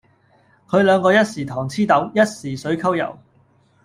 [0.67, 3.19] 佢兩個一時糖黐豆，一時水摳油